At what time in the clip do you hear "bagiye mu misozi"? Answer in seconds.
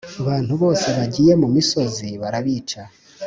0.97-2.07